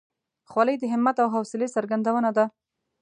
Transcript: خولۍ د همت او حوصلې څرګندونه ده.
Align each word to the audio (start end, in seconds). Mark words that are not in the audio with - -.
خولۍ 0.49 0.75
د 0.79 0.83
همت 0.93 1.15
او 1.23 1.27
حوصلې 1.35 1.67
څرګندونه 1.75 2.29
ده. 2.37 2.45